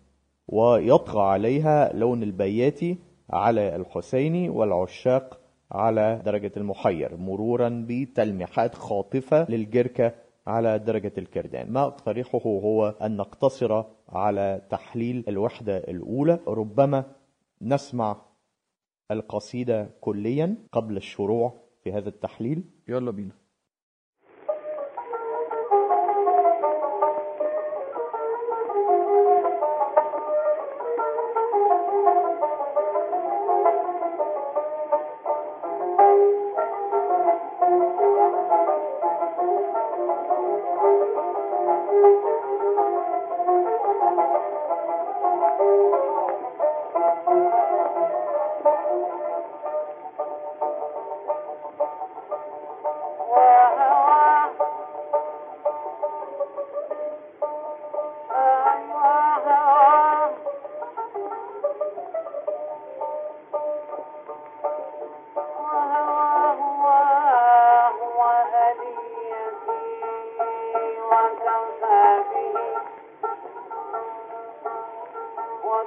ويطغى 0.49 1.23
عليها 1.23 1.93
لون 1.93 2.23
البياتي 2.23 2.99
على 3.31 3.77
الحسيني 3.77 4.49
والعشاق 4.49 5.41
على 5.73 6.23
درجة 6.25 6.53
المحير 6.57 7.17
مرورا 7.17 7.85
بتلميحات 7.89 8.75
خاطفة 8.75 9.51
للجركة 9.51 10.13
على 10.47 10.79
درجة 10.79 11.13
الكردان. 11.19 11.73
ما 11.73 11.87
أقترحه 11.87 12.39
هو 12.45 12.89
أن 12.89 13.17
نقتصر 13.17 13.85
على 14.09 14.63
تحليل 14.71 15.25
الوحدة 15.29 15.77
الأولى. 15.77 16.41
ربما 16.49 17.05
نسمع 17.63 18.17
القصيدة 19.11 19.91
كليا 20.01 20.57
قبل 20.73 20.97
الشروع 20.97 21.53
في 21.85 21.93
هذا 21.93 22.09
التحليل. 22.09 22.65
يلا 22.89 23.11
بينا. 23.11 23.46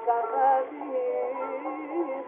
وكفى 0.09 0.63
به 0.71 2.19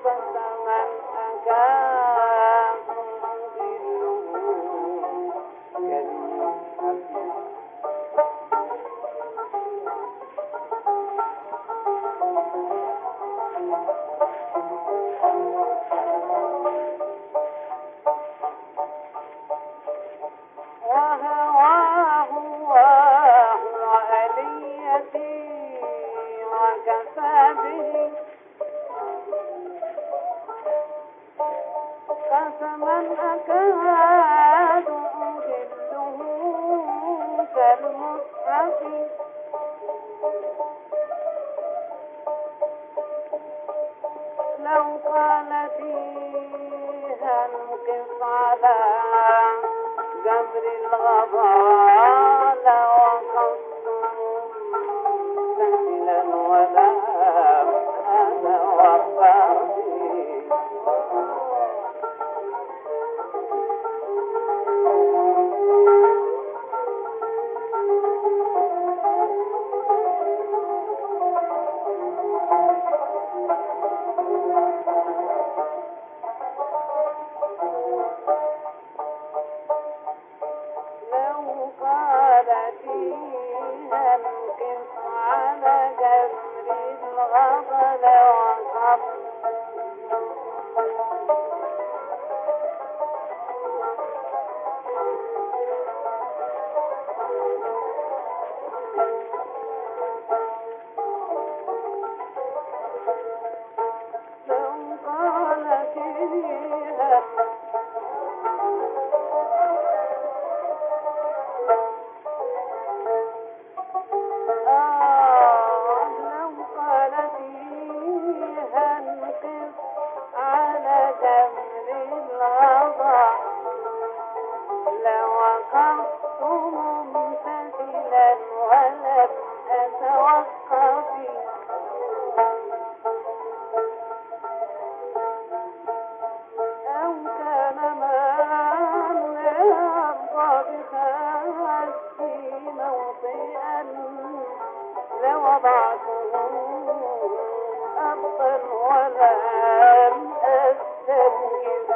ولم 149.22 150.34
أستنجب 150.44 151.91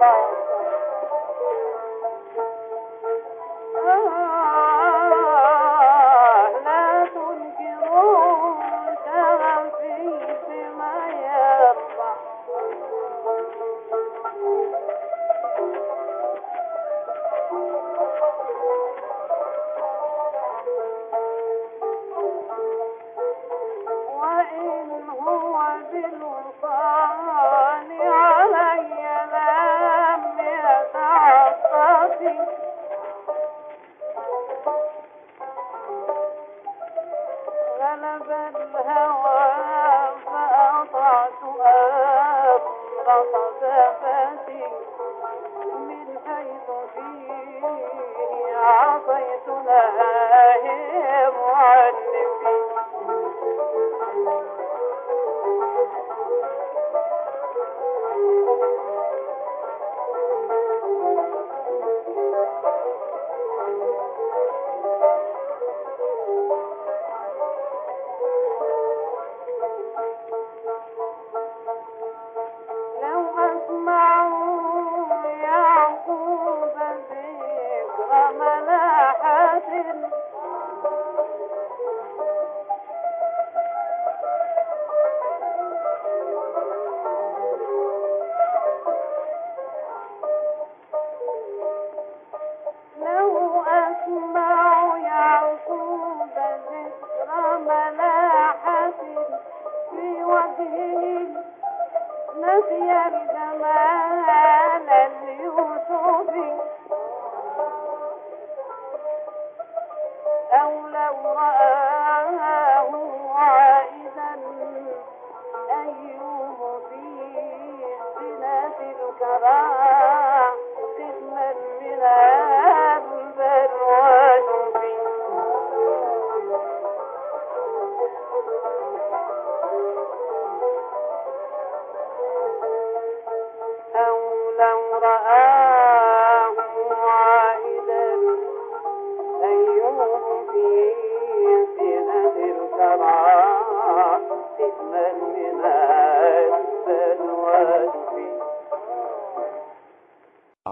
مرة 0.00 0.45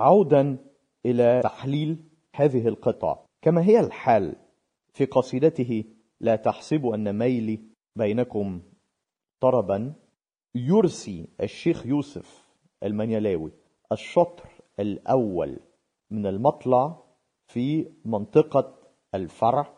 عودا 0.04 0.58
إلى 1.06 1.40
تحليل 1.44 2.04
هذه 2.34 2.68
القطع. 2.68 3.18
كما 3.42 3.62
هي 3.62 3.80
الحال 3.80 4.36
في 4.92 5.04
قصيدته 5.04 5.84
لا 6.20 6.36
تحسبوا 6.36 6.94
أن 6.94 7.18
ميلي 7.18 7.60
بينكم 7.96 8.62
طربا 9.40 9.94
يرسي 10.54 11.28
الشيخ 11.42 11.86
يوسف 11.86 12.48
المنيلاوي 12.82 13.52
الشطر 13.92 14.48
الأول 14.80 15.60
من 16.10 16.26
المطلع 16.26 17.02
في 17.46 17.92
منطقة 18.04 18.78
الفرع 19.14 19.72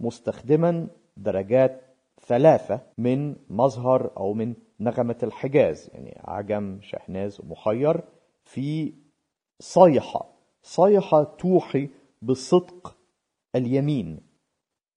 مستخدما 0.00 0.88
درجات 1.16 1.82
ثلاثة 2.20 2.80
من 2.98 3.36
مظهر 3.50 4.16
أو 4.16 4.34
من 4.34 4.54
نغمة 4.80 5.18
الحجاز 5.22 5.90
يعني 5.92 6.20
عجم 6.24 6.78
شحناز 6.82 7.40
ومخير 7.40 8.04
في 8.44 8.94
صيحة. 9.60 10.26
صيحة 10.62 11.24
توحي 11.24 11.88
بصدق 12.22 12.96
اليمين. 13.56 14.20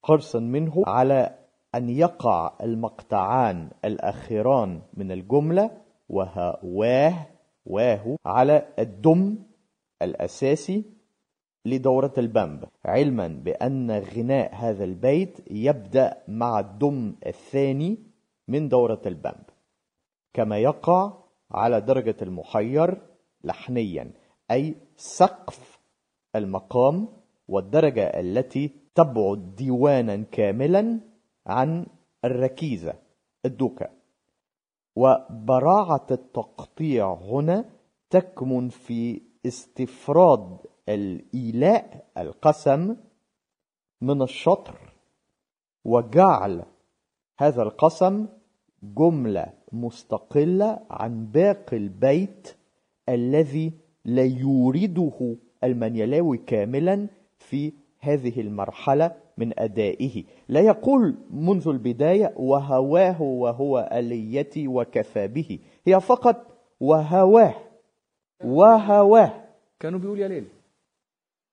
حرصا 0.03 0.39
منه 0.39 0.83
على 0.87 1.39
أن 1.75 1.89
يقع 1.89 2.53
المقطعان 2.63 3.69
الأخيران 3.85 4.81
من 4.93 5.11
الجملة 5.11 5.71
وها 6.09 6.59
واه 6.63 7.27
واه 7.65 8.17
على 8.25 8.67
الدم 8.79 9.37
الأساسي 10.01 10.83
لدورة 11.65 12.13
البمب 12.17 12.63
علما 12.85 13.27
بأن 13.27 13.91
غناء 13.91 14.55
هذا 14.55 14.83
البيت 14.83 15.37
يبدأ 15.51 16.17
مع 16.27 16.59
الدم 16.59 17.15
الثاني 17.25 17.97
من 18.47 18.69
دورة 18.69 19.01
البمب 19.05 19.43
كما 20.33 20.57
يقع 20.57 21.13
على 21.51 21.81
درجة 21.81 22.15
المحير 22.21 23.01
لحنيا. 23.43 24.11
أي 24.51 24.75
سقف 24.97 25.79
المقام 26.35 27.07
والدرجة 27.47 28.03
التي 28.03 28.71
تبعد 28.95 29.55
ديوانا 29.55 30.25
كاملا 30.31 30.99
عن 31.47 31.85
الركيزة 32.25 32.93
الدوكا 33.45 33.89
وبراعة 34.95 36.07
التقطيع 36.11 37.13
هنا 37.13 37.65
تكمن 38.09 38.69
في 38.69 39.21
استفراد 39.45 40.57
الإيلاء 40.89 42.05
القسم 42.17 42.95
من 44.01 44.21
الشطر 44.21 44.93
وجعل 45.85 46.63
هذا 47.39 47.63
القسم 47.63 48.27
جملة 48.83 49.53
مستقلة 49.71 50.79
عن 50.89 51.25
باقي 51.25 51.77
البيت 51.77 52.57
الذي 53.09 53.73
لا 54.05 54.23
يورده 54.23 55.35
المنيلاوي 55.63 56.37
كاملا 56.37 57.07
في 57.39 57.73
هذه 57.99 58.41
المرحلة 58.41 59.11
من 59.37 59.59
أدائه. 59.59 60.23
لا 60.47 60.59
يقول 60.59 61.17
منذ 61.31 61.67
البداية 61.67 62.33
وهواه 62.35 63.21
وهو 63.21 63.89
أليتي 63.91 64.67
وكفى 64.67 65.27
به. 65.27 65.59
هي 65.87 66.01
فقط 66.01 66.35
وهواه 66.79 67.55
وهواه. 68.43 69.33
كانوا 69.79 69.99
بيقول 69.99 70.19
يا 70.19 70.27
ليل. 70.27 70.47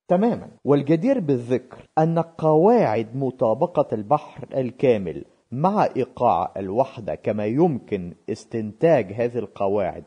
تماما. 0.09 0.48
والجدير 0.64 1.20
بالذكر 1.20 1.88
أن 1.98 2.18
قواعد 2.18 3.16
مطابقة 3.16 3.94
البحر 3.94 4.48
الكامل 4.56 5.24
مع 5.52 5.88
إيقاع 5.96 6.52
الوحدة 6.56 7.14
كما 7.14 7.46
يمكن 7.46 8.14
استنتاج 8.30 9.12
هذه 9.12 9.38
القواعد 9.38 10.04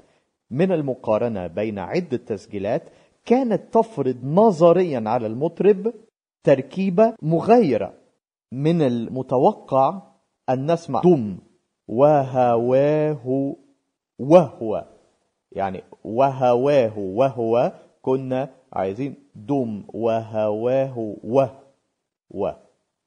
من 0.52 0.72
المقارنة 0.72 1.48
بين 1.48 1.80
عدة 1.80 2.18
تسجيلات 2.18 2.84
كانت 3.26 3.74
تفرض 3.74 4.26
نظريا 4.26 5.04
على 5.06 5.28
المطرب 5.28 5.94
تركيبة 6.44 7.16
مغايرة 7.22 7.94
من 8.52 8.82
المتوقع 8.82 10.02
أن 10.50 10.72
نسمع 10.72 11.02
دم 11.02 11.38
وهواه 11.88 13.56
وهو 14.20 14.86
يعني 15.52 15.84
وهواه 16.04 17.00
وهو 17.00 17.74
كنا 18.02 18.50
عايزين 18.74 19.16
دم 19.36 19.84
وهواه 19.94 21.16
وه 21.24 21.60
و. 22.32 22.50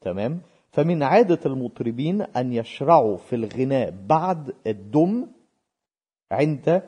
تمام؟ 0.00 0.40
فمن 0.72 1.02
عادة 1.02 1.40
المطربين 1.46 2.22
أن 2.22 2.52
يشرعوا 2.52 3.16
في 3.16 3.36
الغناء 3.36 3.94
بعد 4.06 4.54
الدم 4.66 5.26
عند 6.30 6.82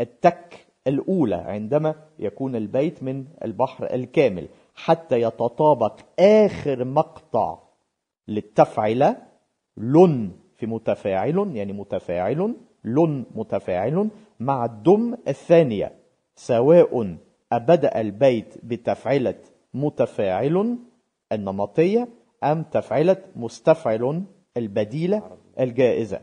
التك 0.00 0.66
الأولى 0.86 1.34
عندما 1.34 1.94
يكون 2.18 2.56
البيت 2.56 3.02
من 3.02 3.24
البحر 3.44 3.94
الكامل 3.94 4.48
حتى 4.74 5.20
يتطابق 5.20 6.00
آخر 6.18 6.84
مقطع 6.84 7.58
للتفعلة 8.28 9.16
لن 9.76 10.30
في 10.56 10.66
متفاعل 10.66 11.50
يعني 11.54 11.72
متفاعل 11.72 12.54
لن 12.84 13.24
متفاعل 13.34 14.08
مع 14.40 14.64
الدم 14.64 15.16
الثانية 15.28 15.92
سواء 16.36 17.16
أبدأ 17.52 18.00
البيت 18.00 18.54
بتفعلة 18.64 19.34
متفاعل 19.74 20.78
النمطية 21.32 22.08
أم 22.44 22.62
تفعلة 22.62 23.16
مستفعل 23.36 24.22
البديلة 24.56 25.36
الجائزة. 25.60 26.20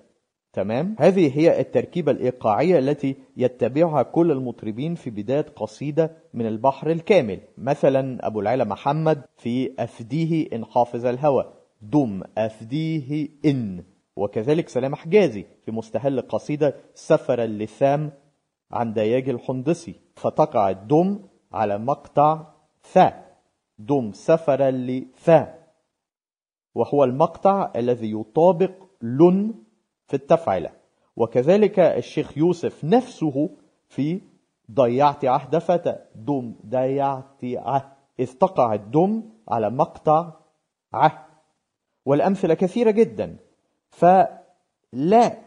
تمام؟ 0.54 0.96
هذه 1.00 1.40
هي 1.40 1.60
التركيبة 1.60 2.12
الإيقاعية 2.12 2.80
التي 2.80 3.16
يتبعها 3.38 4.04
كل 4.04 4.32
المطربين 4.32 4.96
في 4.96 5.10
بداية 5.10 5.46
قصيدة 5.56 6.12
من 6.34 6.46
البحر 6.46 6.92
الكامل. 6.92 7.40
مثلا 7.58 8.28
أبو 8.28 8.40
العلا 8.40 8.64
محمد 8.64 9.22
في 9.38 9.74
أفديه 9.80 10.48
إن 10.54 10.66
حافظ 10.66 11.06
الهوى. 11.06 11.54
دم 11.82 12.22
أفديه 12.38 13.30
إن. 13.46 13.84
وكذلك 14.16 14.70
سلام 14.70 14.96
حجازي 14.96 15.46
في 15.66 15.72
مستهل 15.72 16.22
قصيدة 16.22 16.76
سفر 16.94 17.44
اللثام 17.44 18.12
عن 18.72 18.94
دياج 18.94 19.30
الحندسي. 19.30 19.96
فتقع 20.16 20.70
الدم 20.70 21.20
على 21.54 21.78
مقطع 21.78 22.48
ثا 22.84 23.26
دم 23.80 24.12
سفر 24.14 24.70
لثا 24.70 25.58
وهو 26.76 27.04
المقطع 27.04 27.72
الذي 27.76 28.12
يطابق 28.12 28.72
لن 29.02 29.54
في 30.08 30.13
التفعلة 30.13 30.72
وكذلك 31.15 31.80
الشيخ 31.80 32.38
يوسف 32.38 32.84
نفسه 32.84 33.50
في 33.88 34.22
ضيعت 34.72 35.26
عهد 35.26 35.58
فتى. 35.58 35.96
دم 36.15 36.56
ضيعت 36.70 37.43
عهد. 37.43 37.91
إذ 38.20 38.34
تقع 38.34 38.74
الدم 38.74 39.24
على 39.48 39.70
مقطع 39.70 40.34
عهد. 40.93 41.26
والأمثلة 42.05 42.53
كثيرة 42.53 42.91
جدا. 42.91 43.38
فلا 43.89 45.38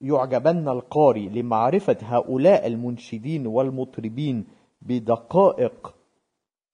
يعجبن 0.00 0.68
القارئ 0.68 1.28
لمعرفة 1.28 1.96
هؤلاء 2.02 2.66
المنشدين 2.66 3.46
والمطربين 3.46 4.46
بدقائق 4.82 5.94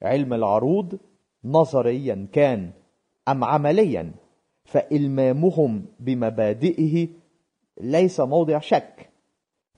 علم 0.02 0.34
العروض 0.34 0.98
نظريا 1.44 2.28
كان 2.32 2.72
أم 3.28 3.44
عمليا. 3.44 4.12
فإلمامهم 4.68 5.84
بمبادئه 6.00 7.08
ليس 7.80 8.20
موضع 8.20 8.58
شك. 8.58 9.08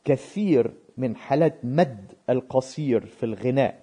كثير 0.04 0.72
من 0.96 1.16
حالات 1.16 1.64
مد 1.64 2.12
القصير 2.30 3.06
في 3.06 3.26
الغناء 3.26 3.80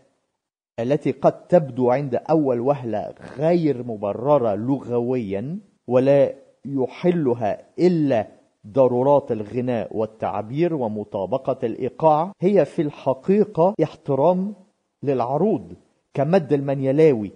التي 0.79 1.11
قد 1.11 1.47
تبدو 1.47 1.91
عند 1.91 2.15
أول 2.15 2.59
وهلة 2.59 3.13
غير 3.37 3.83
مبررة 3.83 4.55
لغويا 4.55 5.59
ولا 5.87 6.33
يحلها 6.65 7.61
إلا 7.79 8.27
ضرورات 8.67 9.31
الغناء 9.31 9.97
والتعبير 9.97 10.73
ومطابقة 10.75 11.57
الإيقاع 11.63 12.31
هي 12.41 12.65
في 12.65 12.81
الحقيقة 12.81 13.73
احترام 13.83 14.55
للعروض 15.03 15.73
كمد 16.13 16.53
المنيلاوي. 16.53 17.31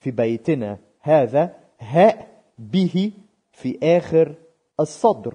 في 0.00 0.10
بيتنا 0.10 0.78
هذا 1.00 1.56
هاء 1.78 2.33
به 2.58 3.12
في 3.52 3.78
آخر 3.82 4.34
الصدر 4.80 5.34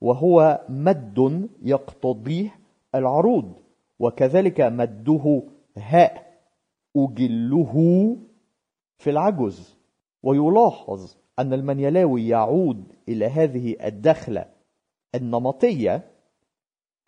وهو 0.00 0.64
مد 0.68 1.48
يقتضيه 1.62 2.54
العروض 2.94 3.52
وكذلك 3.98 4.60
مده 4.60 5.42
هاء 5.76 6.40
أجله 6.96 7.74
في 8.98 9.10
العجز. 9.10 9.78
ويلاحظ 10.22 11.14
أن 11.38 11.52
المنيلاوي 11.52 12.28
يعود 12.28 12.84
إلى 13.08 13.26
هذه 13.26 13.76
الدخلة 13.84 14.44
النمطية 15.14 16.10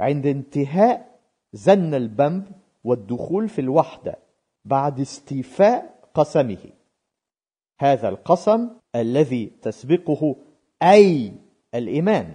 عند 0.00 0.26
انتهاء 0.26 1.20
زن 1.52 1.94
البنب 1.94 2.44
والدخول 2.84 3.48
في 3.48 3.60
الوحدة 3.60 4.18
بعد 4.64 5.00
استيفاء 5.00 6.08
قسمه. 6.14 6.79
هذا 7.82 8.08
القسم 8.08 8.70
الذي 8.96 9.46
تسبقه 9.62 10.36
أي 10.82 11.32
الإيمان. 11.74 12.34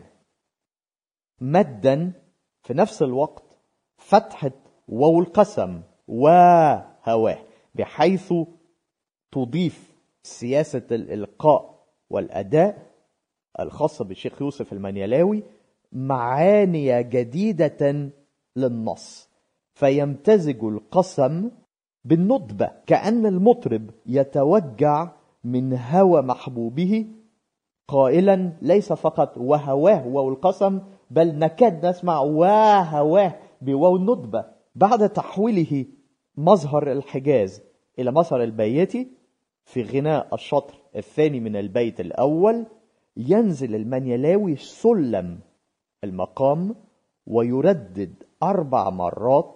مدا 1.41 2.11
في 2.63 2.73
نفس 2.73 3.01
الوقت 3.01 3.43
فتحة 3.97 4.51
واو 4.87 5.19
القسم 5.19 5.81
وهواه 6.07 7.37
بحيث 7.75 8.33
تضيف 9.31 9.93
سياسة 10.23 10.87
الإلقاء 10.91 11.85
والأداء 12.09 12.91
الخاصة 13.59 14.05
بالشيخ 14.05 14.41
يوسف 14.41 14.73
المنيلاوي 14.73 15.43
معاني 15.91 17.03
جديدة 17.03 18.11
للنص. 18.55 19.29
فيمتزج 19.73 20.63
القسم 20.63 21.51
بالندبة 22.05 22.71
كأن 22.87 23.25
المطرب 23.25 23.89
يتوجع 24.05 25.11
من 25.45 25.73
هوى 25.73 26.21
محبوبه 26.21 27.07
قائلا 27.87 28.57
ليس 28.61 28.93
فقط 28.93 29.37
وهواه 29.37 30.07
واو 30.07 30.29
القسم 30.29 30.81
بل 31.11 31.39
نكاد 31.39 31.85
نسمع 31.85 32.19
وهواه 32.19 33.35
بواو 33.61 33.95
الندبة 33.95 34.45
بعد 34.75 35.09
تحويله 35.09 35.85
مظهر 36.37 36.91
الحجاز 36.91 37.63
إلى 37.99 38.11
مظهر 38.11 38.43
البيتي 38.43 39.07
في 39.65 39.83
غناء 39.83 40.35
الشطر 40.35 40.73
الثاني 40.95 41.39
من 41.39 41.55
البيت 41.55 41.99
الأول 41.99 42.65
ينزل 43.17 43.75
المنيلاوي 43.75 44.55
سلم 44.55 45.39
المقام 46.03 46.75
ويردد 47.27 48.23
أربع 48.43 48.89
مرات 48.89 49.55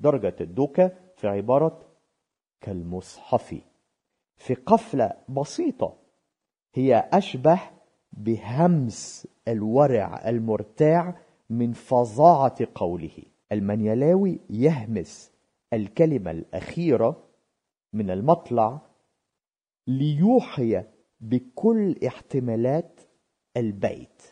درجة 0.00 0.36
الدوكة 0.40 0.92
في 1.16 1.28
عبارة 1.28 1.80
كالمصحف. 2.60 3.54
في 4.36 4.54
قفلة 4.54 5.12
بسيطة. 5.28 5.96
هي 6.74 7.08
أشبه 7.12 7.60
بهمس 8.12 9.28
الورع 9.48 10.28
المرتاع 10.28 11.20
من 11.50 11.72
فظاعة 11.72 12.68
قوله. 12.74 13.22
المنيلاوي 13.52 14.40
يهمس 14.50 15.32
الكلمة 15.72 16.30
الأخيرة 16.30 17.24
من 17.92 18.10
المطلع 18.10 18.80
ليوحي 19.86 20.84
بكل 21.20 21.96
احتمالات 22.06 23.00
البيت. 23.56 24.22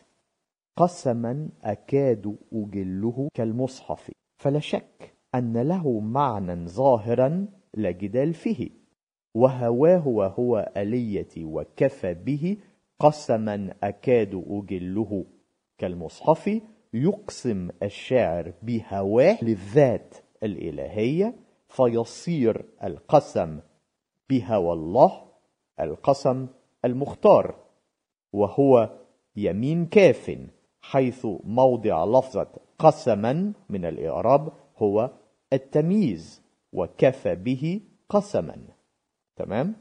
قسما 0.77 1.49
أكاد 1.63 2.37
أجله 2.53 3.29
كالمصحف. 3.33 4.11
فلا 4.37 4.59
شك 4.59 5.17
أن 5.35 5.57
له 5.57 5.99
معنى 5.99 6.67
ظاهرا 6.67 7.47
لا 7.73 7.91
جدال 7.91 8.33
فيه. 8.33 8.82
وهواه 9.33 10.07
وهو 10.07 10.71
آليتي 10.77 11.45
وكفى 11.45 12.13
به 12.13 12.57
قسما 12.99 13.73
أكاد 13.83 14.43
أجله. 14.49 15.25
كالمصحف 15.77 16.61
يقسم 16.93 17.69
الشاعر 17.83 18.53
بهواه 18.61 19.37
للذات 19.43 20.15
الإلهية 20.43 21.35
فيصير 21.67 22.65
القسم 22.83 23.59
بهوى 24.29 24.73
الله 24.73 25.21
القسم 25.79 26.47
المختار 26.85 27.55
وهو 28.33 28.89
يمين 29.35 29.85
كاف 29.85 30.37
حيث 30.81 31.27
موضع 31.43 32.05
لفظة 32.05 32.47
قسما 32.79 33.53
من 33.69 33.85
الإعراب 33.85 34.53
هو 34.77 35.09
التمييز 35.53 36.41
وكفى 36.73 37.35
به 37.35 37.81
قسما. 38.09 38.57
تمام؟ 39.35 39.75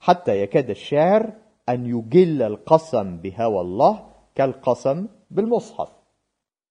حتى 0.00 0.42
يكاد 0.42 0.70
الشاعر 0.70 1.32
أن 1.68 1.86
يجل 1.86 2.42
القسم 2.42 3.16
بهوى 3.16 3.60
الله 3.60 4.12
كالقسم 4.34 5.06
بالمصحف 5.30 5.92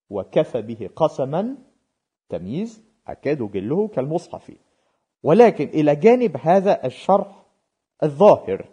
وكفى 0.10 0.62
به 0.62 0.89
قسما 0.96 1.56
تمييز 2.30 2.84
أكاد 3.08 3.52
جله 3.52 3.88
كالمصحف. 3.88 4.52
ولكن 5.24 5.68
إلى 5.68 5.96
جانب 5.96 6.38
هذا 6.38 6.86
الشرح 6.86 7.46
الظاهر 8.04 8.70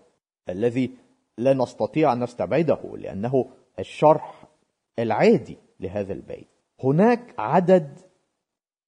الذي 0.49 0.91
لا 1.39 1.55
نستطيع 1.55 2.13
أن 2.13 2.21
نستبعده 2.23 2.97
لأنه 2.97 3.51
الشرح 3.79 4.45
العادي 4.99 5.59
لهذا 5.81 6.13
البيت. 6.13 6.49
هناك 6.85 7.35
عدد 7.39 7.99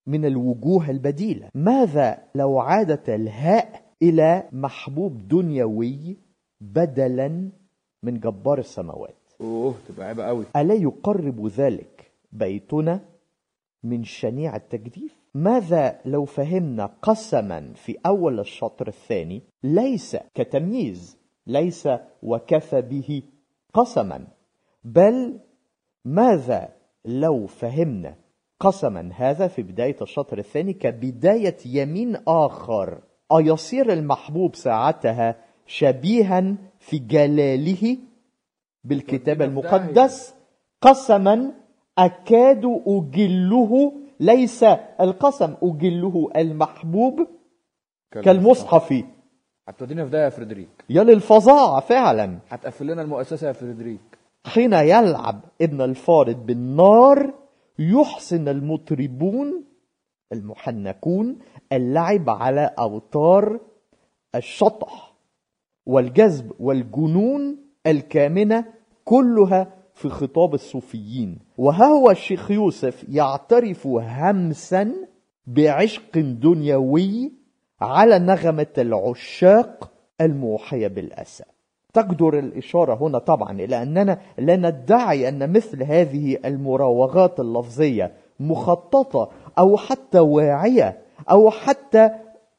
من 0.07 0.25
الوجوه 0.25 0.91
البديلة. 0.91 1.49
ماذا 1.55 2.23
لو 2.35 2.61
عادت 2.61 3.09
الهاء 3.09 3.90
إلى 4.03 4.49
محبوب 4.53 5.29
دنيوي 5.29 6.17
بدلا 6.61 7.51
من 8.03 8.21
جبار 8.21 8.59
السماوات. 8.59 9.17
أوه 9.41 9.75
تبقى 9.89 10.07
عيبة 10.07 10.25
قوي. 10.25 10.45
ألا 10.57 10.75
يقرب 10.75 11.47
ذلك 11.47 12.11
بيتنا 12.33 13.01
من 13.85 14.05
شنيع 14.05 14.57
التجديف؟ 14.57 15.17
ماذا 15.35 16.01
لو 16.05 16.25
فهمنا 16.25 16.87
قسما 17.03 17.73
في 17.75 17.97
أول 18.07 18.41
الشطر 18.41 18.89
الثاني؟ 18.89 19.43
ليس 19.63 20.17
كتمييز 20.35 21.17
ليس 21.47 21.89
وكفى 22.23 22.81
به 22.81 23.23
قسما 23.75 24.27
بل 24.85 25.41
ماذا 26.05 26.69
لو 27.05 27.47
فهمنا 27.47 28.15
قسما 28.61 29.11
هذا 29.15 29.49
في 29.49 29.63
بداية 29.63 29.97
الشطر 30.03 30.39
الثاني 30.39 30.73
كبداية 30.73 31.57
يمين 31.67 32.17
آخر؟ 32.29 33.03
أيصير 33.39 33.93
المحبوب 33.93 34.55
ساعتها 34.55 35.37
شبيها 35.67 36.55
في 36.79 36.99
جلاله 36.99 37.97
بالكتاب 38.85 39.43
المقدس 39.43 40.35
قسما 40.83 41.53
أكاد 41.99 42.83
أجله 42.87 43.93
ليس 44.21 44.65
القسم 45.01 45.55
أجله 45.63 46.31
المحبوب 46.37 47.27
كالمصحف. 48.11 49.05
هتودينا 49.69 50.05
في 50.05 50.11
ده 50.11 50.25
يا 50.25 50.29
فريدريك. 50.29 50.69
يا 50.91 51.03
للفظاعة 51.03 51.81
فعلا. 51.81 52.39
هتقفل 52.49 52.87
لنا 52.87 53.03
المؤسسة 53.03 53.47
يا 53.49 53.53
فريدريك. 53.53 54.01
حين 54.47 54.73
يلعب 54.73 55.41
ابن 55.63 55.81
الفارض 55.81 56.47
بالنار 56.47 57.35
يحسن 57.79 58.49
المطربون 58.49 59.65
المحنكون 60.33 61.39
اللعب 61.73 62.31
على 62.31 62.71
أوتار 62.79 63.61
الشطح 64.35 65.15
والجذب 65.87 66.53
والجنون 66.61 67.57
الكامنة 67.87 68.65
كلها 69.05 69.73
في 69.95 70.09
خطاب 70.09 70.55
الصوفيين. 70.55 71.39
وها 71.59 71.87
هو 71.87 72.11
الشيخ 72.11 72.51
يوسف 72.51 73.05
يعترف 73.09 73.87
همسا 73.87 74.93
بعشق 75.47 76.19
دنيوي 76.19 77.33
على 77.81 78.19
نغمة 78.19 78.67
العشاق 78.79 79.91
الموحية 80.21 80.89
بالأسى. 80.89 81.45
تقدر 81.93 82.39
الإشارة 82.39 82.95
هنا 82.95 83.19
طبعا 83.19 83.53
إلى 83.53 83.83
أننا 83.83 84.21
لا 84.39 84.57
ندعي 84.57 85.29
أن 85.29 85.53
مثل 85.53 85.83
هذه 85.83 86.39
المراوغات 86.45 87.41
اللفظية 87.41 88.13
مخططة 88.41 89.31
أو 89.61 89.77
حتى 89.77 90.19
واعية 90.19 90.99
أو 91.31 91.51
حتى 91.51 92.11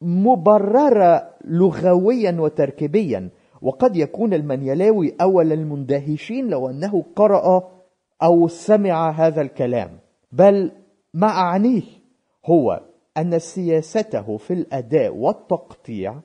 مبررة 0.01 1.29
لغويا 1.45 2.37
وتركيبيا. 2.39 3.29
وقد 3.61 3.95
يكون 3.95 4.33
المنيلاوي 4.33 5.15
أول 5.21 5.53
المندهشين 5.53 6.47
لو 6.47 6.69
أنه 6.69 7.05
قرأ 7.15 7.71
أو 8.23 8.47
سمع 8.47 9.09
هذا 9.09 9.41
الكلام. 9.41 9.99
بل 10.31 10.71
ما 11.13 11.27
أعنيه 11.27 11.81
هو 12.45 12.81
أن 13.17 13.39
سياسته 13.39 14.37
في 14.37 14.53
الأداء 14.53 15.15
والتقطيع 15.15 16.19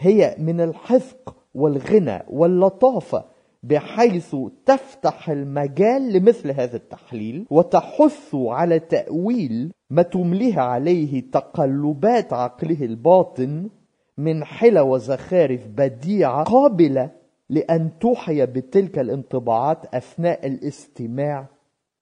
هي 0.00 0.36
من 0.38 0.60
الحذق 0.60 1.36
والغنى 1.54 2.22
واللطافة 2.28 3.24
بحيث 3.62 4.36
تفتح 4.66 5.30
المجال 5.30 6.12
لمثل 6.12 6.50
هذا 6.50 6.76
التحليل 6.76 7.46
وتحث 7.50 8.34
على 8.34 8.78
تأويل 8.78 9.72
ما 9.90 10.02
تمليه 10.02 10.60
عليه 10.60 11.30
تقلبات 11.30 12.32
عقله 12.32 12.84
الباطن 12.84 13.70
من 14.18 14.44
حلى 14.44 14.80
وزخارف 14.80 15.66
بديعة 15.66 16.44
قابلة 16.44 17.10
لأن 17.48 17.98
توحي 17.98 18.46
بتلك 18.46 18.98
الانطباعات 18.98 19.94
أثناء 19.94 20.46
الاستماع 20.46 21.46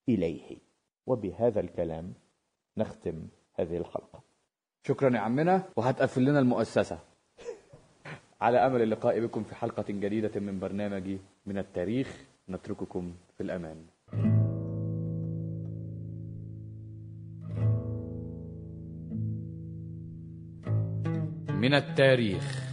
إليه. 0.09 0.57
وبهذا 1.07 1.61
الكلام 1.61 2.13
نختم 2.77 3.29
هذه 3.55 3.77
الحلقة. 3.77 4.21
شكرا 4.83 5.17
يا 5.17 5.21
عمنا. 5.21 5.63
وهتقفل 5.77 6.25
لنا 6.25 6.39
المؤسسة. 6.39 6.99
على 8.41 8.59
أمل 8.59 8.83
اللقاء 8.83 9.21
بكم 9.21 9.43
في 9.43 9.55
حلقة 9.55 9.85
جديدة 9.89 10.41
من 10.41 10.59
برنامج 10.59 11.17
من 11.47 11.59
التاريخ 11.59 12.25
نترككم 12.49 13.13
في 13.37 13.43
الأمان. 13.43 13.77
من 21.59 21.75
التاريخ. 21.75 22.65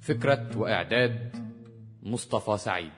فكرة 0.00 0.58
وإعداد 0.58 1.36
مصطفى 2.02 2.58
سعيد. 2.58 2.92